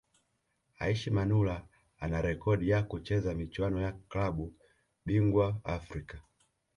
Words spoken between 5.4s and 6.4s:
Afrika